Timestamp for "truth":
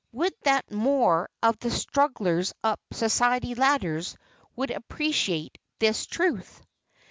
6.07-6.63